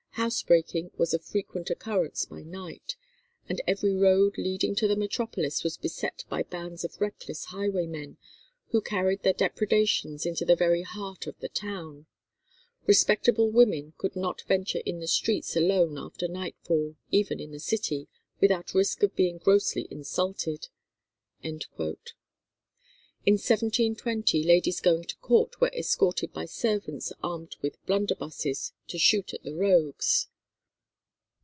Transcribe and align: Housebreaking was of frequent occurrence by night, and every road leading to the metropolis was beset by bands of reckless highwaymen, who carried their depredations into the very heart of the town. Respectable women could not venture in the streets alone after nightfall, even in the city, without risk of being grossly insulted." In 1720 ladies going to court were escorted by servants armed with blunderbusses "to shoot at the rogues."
Housebreaking 0.15 0.91
was 0.97 1.13
of 1.15 1.23
frequent 1.23 1.69
occurrence 1.71 2.25
by 2.25 2.43
night, 2.43 2.95
and 3.49 3.59
every 3.65 3.95
road 3.95 4.37
leading 4.37 4.75
to 4.75 4.87
the 4.87 4.97
metropolis 4.97 5.63
was 5.63 5.77
beset 5.77 6.25
by 6.29 6.43
bands 6.43 6.83
of 6.83 6.99
reckless 7.01 7.45
highwaymen, 7.45 8.17
who 8.67 8.81
carried 8.81 9.23
their 9.23 9.31
depredations 9.33 10.25
into 10.27 10.43
the 10.45 10.55
very 10.57 10.81
heart 10.83 11.25
of 11.27 11.39
the 11.39 11.49
town. 11.49 12.05
Respectable 12.85 13.49
women 13.49 13.93
could 13.97 14.15
not 14.17 14.41
venture 14.41 14.81
in 14.85 14.99
the 14.99 15.07
streets 15.07 15.55
alone 15.55 15.97
after 15.97 16.27
nightfall, 16.27 16.97
even 17.09 17.39
in 17.39 17.51
the 17.51 17.59
city, 17.59 18.07
without 18.41 18.73
risk 18.75 19.01
of 19.03 19.15
being 19.15 19.37
grossly 19.39 19.87
insulted." 19.89 20.67
In 23.23 23.35
1720 23.35 24.41
ladies 24.43 24.79
going 24.79 25.03
to 25.03 25.15
court 25.17 25.61
were 25.61 25.69
escorted 25.75 26.33
by 26.33 26.43
servants 26.45 27.13
armed 27.21 27.55
with 27.61 27.77
blunderbusses 27.85 28.71
"to 28.87 28.97
shoot 28.97 29.31
at 29.35 29.43
the 29.43 29.53
rogues." 29.53 30.27